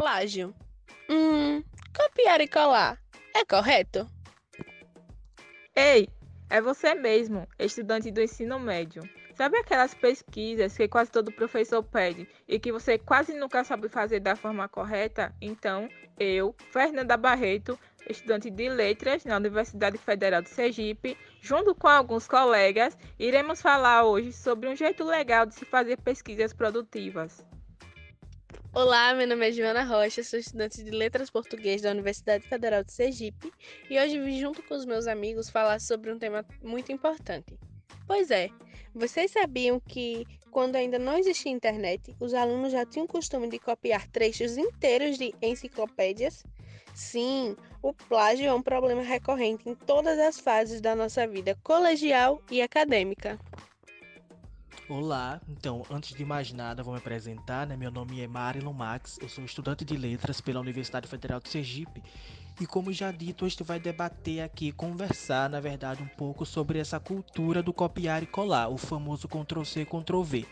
[0.00, 0.54] plágio.
[1.10, 1.62] Hum,
[1.94, 2.98] copiar e colar.
[3.36, 4.08] É correto?
[5.76, 6.08] Ei,
[6.48, 9.02] é você mesmo, estudante do ensino médio.
[9.34, 14.20] Sabe aquelas pesquisas que quase todo professor pede e que você quase nunca sabe fazer
[14.20, 15.34] da forma correta?
[15.38, 15.86] Então,
[16.18, 17.78] eu, Fernanda Barreto,
[18.08, 24.32] estudante de letras na Universidade Federal de Sergipe, junto com alguns colegas, iremos falar hoje
[24.32, 27.44] sobre um jeito legal de se fazer pesquisas produtivas.
[28.72, 32.92] Olá, meu nome é Joana Rocha, sou estudante de Letras Português da Universidade Federal de
[32.92, 33.52] Sergipe
[33.90, 37.58] e hoje vim junto com os meus amigos falar sobre um tema muito importante.
[38.06, 38.48] Pois é,
[38.94, 43.58] vocês sabiam que quando ainda não existia internet, os alunos já tinham o costume de
[43.58, 46.44] copiar trechos inteiros de enciclopédias?
[46.94, 52.40] Sim, o plágio é um problema recorrente em todas as fases da nossa vida colegial
[52.48, 53.36] e acadêmica.
[54.90, 57.76] Olá, então, antes de mais nada, vou me apresentar, né?
[57.76, 62.02] Meu nome é Marilyn Max, eu sou estudante de letras pela Universidade Federal de Sergipe.
[62.60, 66.98] E como já dito, gente vai debater aqui, conversar, na verdade, um pouco sobre essa
[66.98, 70.44] cultura do copiar e colar, o famoso Ctrl-C, Ctrl-V,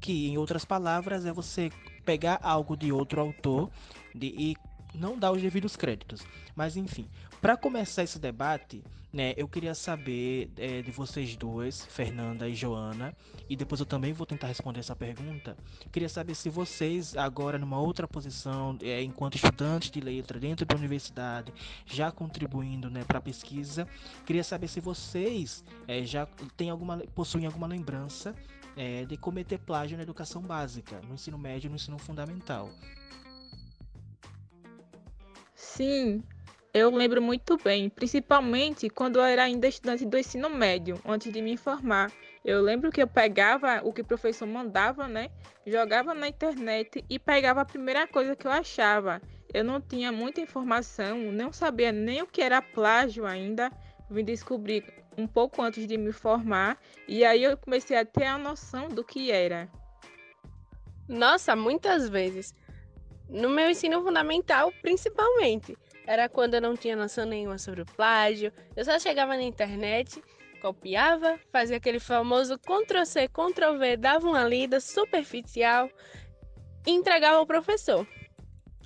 [0.00, 1.70] que, em outras palavras, é você
[2.04, 3.70] pegar algo de outro autor
[4.12, 4.56] de, e
[4.94, 6.22] não dar os devidos créditos.
[6.54, 7.08] Mas enfim,
[7.40, 13.16] para começar esse debate, né, eu queria saber é, de vocês duas, Fernanda e Joana,
[13.48, 15.56] e depois eu também vou tentar responder essa pergunta.
[15.92, 20.74] Queria saber se vocês, agora numa outra posição, é, enquanto estudantes de letra dentro da
[20.74, 21.52] universidade,
[21.86, 23.86] já contribuindo né, para a pesquisa,
[24.26, 28.34] queria saber se vocês é, já têm alguma, possuem alguma lembrança
[28.76, 32.70] é, de cometer plágio na educação básica, no ensino médio no ensino fundamental.
[35.76, 36.22] Sim,
[36.72, 41.42] eu lembro muito bem, principalmente quando eu era ainda estudante do ensino médio, antes de
[41.42, 42.12] me formar.
[42.44, 45.30] Eu lembro que eu pegava o que o professor mandava, né?
[45.66, 49.20] Jogava na internet e pegava a primeira coisa que eu achava.
[49.52, 53.72] Eu não tinha muita informação, não sabia nem o que era plágio ainda.
[54.08, 54.84] Vim descobrir
[55.18, 59.02] um pouco antes de me formar e aí eu comecei a ter a noção do
[59.02, 59.68] que era.
[61.08, 62.54] Nossa, muitas vezes.
[63.28, 65.76] No meu ensino fundamental, principalmente.
[66.06, 68.52] Era quando eu não tinha noção nenhuma sobre o plágio.
[68.76, 70.22] Eu só chegava na internet,
[70.60, 75.90] copiava, fazia aquele famoso Ctrl-C, Ctrl-V, dava uma lida superficial
[76.86, 78.06] e entregava ao professor.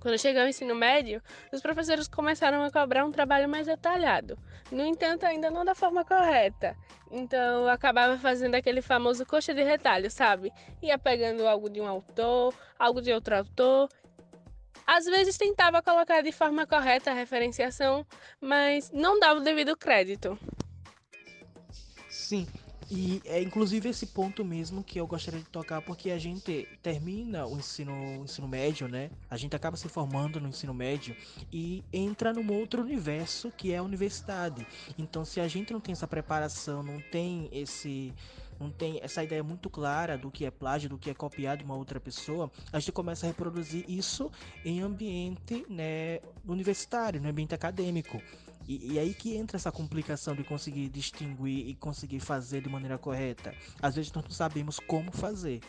[0.00, 1.22] Quando chegou ao ensino médio,
[1.52, 4.36] os professores começaram a cobrar um trabalho mais detalhado.
[4.72, 6.76] No entanto, ainda não da forma correta.
[7.10, 10.52] Então, eu acabava fazendo aquele famoso coxa de retalho, sabe?
[10.82, 13.88] Ia pegando algo de um autor, algo de outro autor
[14.92, 18.06] às vezes tentava colocar de forma correta a referenciação,
[18.38, 20.38] mas não dava o devido crédito.
[22.10, 22.46] Sim,
[22.90, 27.46] e é inclusive esse ponto mesmo que eu gostaria de tocar, porque a gente termina
[27.46, 29.10] o ensino, o ensino médio, né?
[29.30, 31.16] A gente acaba se formando no ensino médio
[31.50, 34.66] e entra num outro universo que é a universidade.
[34.98, 38.12] Então, se a gente não tem essa preparação, não tem esse
[38.62, 41.64] não tem essa ideia muito clara do que é plágio, do que é copiar de
[41.64, 44.30] uma outra pessoa, a gente começa a reproduzir isso
[44.64, 48.22] em ambiente né, universitário, no ambiente acadêmico.
[48.68, 52.96] E, e, aí que entra essa complicação de conseguir distinguir e conseguir fazer de maneira
[52.96, 53.52] correta.
[53.80, 55.60] Às vezes nós não sabemos como fazer.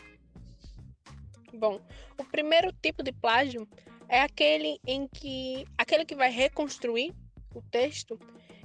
[1.52, 1.80] Bom,
[2.16, 3.66] o primeiro tipo de plágio
[4.08, 7.12] é aquele em que aquele que vai reconstruir
[7.52, 8.18] o texto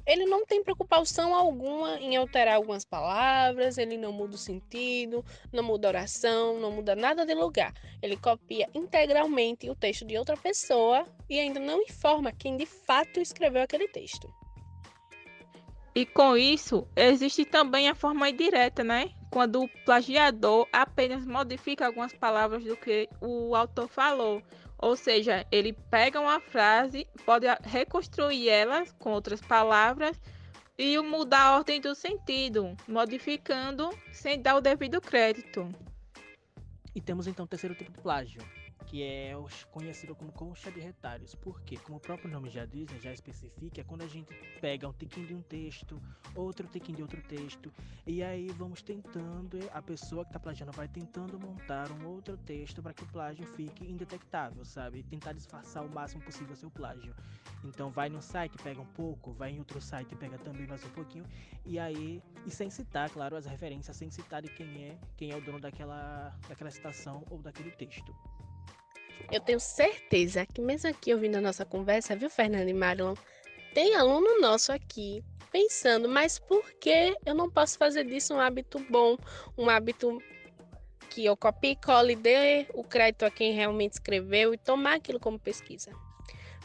[0.09, 5.63] ele não tem preocupação alguma em alterar algumas palavras, ele não muda o sentido, não
[5.63, 7.71] muda a oração, não muda nada de lugar.
[8.01, 13.19] Ele copia integralmente o texto de outra pessoa e ainda não informa quem de fato
[13.19, 14.27] escreveu aquele texto.
[15.93, 19.11] E com isso, existe também a forma indireta, né?
[19.29, 24.41] Quando o plagiador apenas modifica algumas palavras do que o autor falou,
[24.81, 30.19] ou seja, ele pega uma frase, pode reconstruir ela com outras palavras
[30.77, 35.69] e mudar a ordem do sentido, modificando sem dar o devido crédito.
[36.95, 38.41] E temos então o terceiro tipo de plágio,
[38.89, 39.33] que é
[39.69, 41.35] conhecido como concha de retalhos.
[41.35, 44.87] Porque, como o próprio nome já diz, né, já especifica, é quando a gente pega
[44.87, 46.01] um tiquinho de um texto,
[46.35, 47.71] outro tiquinho de outro texto,
[48.05, 52.81] e aí vamos tentando, a pessoa que está plagiando vai tentando montar um outro texto
[52.81, 55.03] para que o plágio fique indetectável, sabe?
[55.03, 57.15] Tentar disfarçar o máximo possível seu plágio.
[57.63, 60.89] Então vai no site, pega um pouco, vai em outro site, pega também mais um
[60.89, 61.25] pouquinho,
[61.63, 65.35] e aí, e sem citar, claro, as referências, sem citar de quem é, quem é
[65.35, 68.15] o dono daquela, daquela citação ou daquele texto.
[69.31, 73.15] Eu tenho certeza que mesmo aqui ouvindo a nossa conversa, viu, Fernanda e Marlon,
[73.73, 78.79] tem aluno nosso aqui pensando, mas por que eu não posso fazer disso um hábito
[78.89, 79.17] bom,
[79.57, 80.21] um hábito
[81.09, 85.19] que eu copie e cole, dê o crédito a quem realmente escreveu e tomar aquilo
[85.19, 85.91] como pesquisa.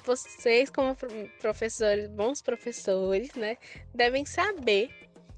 [0.04, 0.94] Vocês, como
[1.40, 3.56] professores, bons professores, né,
[3.94, 4.90] devem saber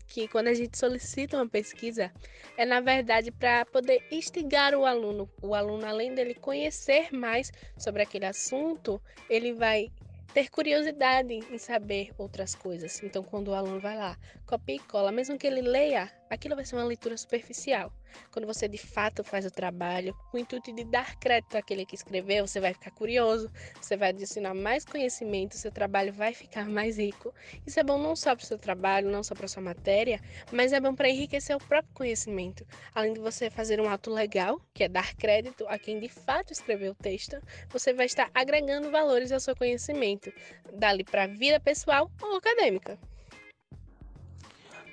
[0.07, 2.13] que quando a gente solicita uma pesquisa,
[2.57, 5.29] é na verdade para poder instigar o aluno.
[5.43, 9.91] O aluno, além dele conhecer mais sobre aquele assunto, ele vai
[10.37, 13.03] ter curiosidade em saber outras coisas.
[13.03, 16.65] Então, quando o aluno vai lá, copia e cola, mesmo que ele leia, aquilo vai
[16.65, 17.91] ser uma leitura superficial.
[18.31, 21.95] Quando você de fato faz o trabalho, com o intuito de dar crédito àquele que
[21.95, 23.51] escreveu, você vai ficar curioso,
[23.81, 27.35] você vai adicionar mais conhecimento, seu trabalho vai ficar mais rico.
[27.67, 30.21] Isso é bom não só para o seu trabalho, não só para sua matéria,
[30.53, 32.67] mas é bom para enriquecer o próprio conhecimento.
[32.95, 36.53] Além de você fazer um ato legal, que é dar crédito a quem de fato
[36.53, 37.37] escreveu o texto,
[37.71, 40.33] você vai estar agregando valores ao seu conhecimento,
[40.73, 42.99] dali para a vida pessoal ou acadêmica.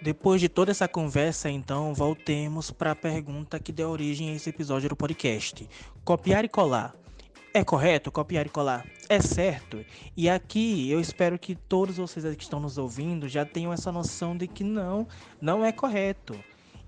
[0.04, 4.50] Depois de toda essa conversa, então, voltemos para a pergunta que deu origem a esse
[4.50, 5.66] episódio do podcast.
[6.04, 6.94] Copiar e colar.
[7.54, 8.86] É correto copiar e colar?
[9.08, 9.80] É certo?
[10.18, 14.36] E aqui eu espero que todos vocês que estão nos ouvindo já tenham essa noção
[14.36, 15.08] de que não,
[15.40, 16.38] não é correto.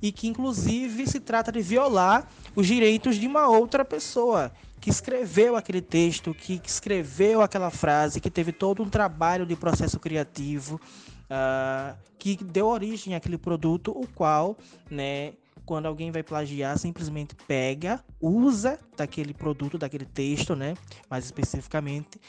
[0.01, 4.51] E que inclusive se trata de violar os direitos de uma outra pessoa
[4.81, 10.01] que escreveu aquele texto, que escreveu aquela frase, que teve todo um trabalho de processo
[10.01, 10.81] criativo
[11.25, 14.57] uh, que deu origem àquele produto, o qual,
[14.89, 15.33] né,
[15.65, 20.75] quando alguém vai plagiar, simplesmente pega, usa daquele produto, daquele texto, né,
[21.09, 22.19] mais especificamente,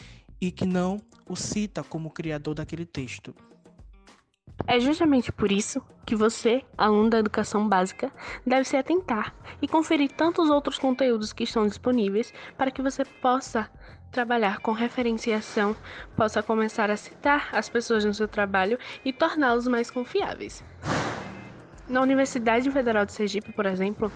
[0.41, 3.35] e que não o cita como criador daquele texto.
[4.67, 8.11] É justamente por isso que você, aluno da educação básica,
[8.47, 13.71] deve se atentar e conferir tantos outros conteúdos que estão disponíveis para que você possa
[14.11, 15.77] trabalhar com referenciação,
[16.17, 20.65] possa começar a citar as pessoas no seu trabalho e torná-los mais confiáveis.
[21.89, 24.11] Na Universidade Federal de Sergipe, por exemplo,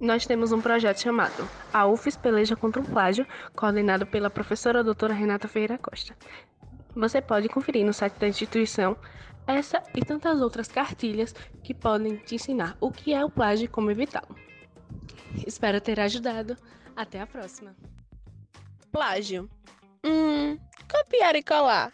[0.00, 5.14] nós temos um projeto chamado A UFES Peleja contra o Plágio, coordenado pela professora doutora
[5.14, 6.14] Renata Ferreira Costa.
[6.94, 8.96] Você pode conferir no site da instituição
[9.46, 13.68] essa e tantas outras cartilhas que podem te ensinar o que é o plágio e
[13.68, 14.36] como evitá-lo.
[15.46, 16.56] Espero ter ajudado.
[16.94, 17.74] Até a próxima!
[18.92, 19.48] Plágio.
[20.04, 20.58] Hum,
[20.90, 21.92] copiar e colar.